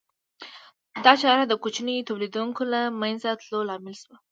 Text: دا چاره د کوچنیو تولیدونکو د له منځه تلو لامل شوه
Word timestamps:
دا 1.03 1.13
چاره 1.21 1.43
د 1.47 1.53
کوچنیو 1.63 2.07
تولیدونکو 2.09 2.61
د 2.65 2.69
له 2.73 2.81
منځه 3.01 3.29
تلو 3.41 3.59
لامل 3.69 3.95
شوه 4.01 4.15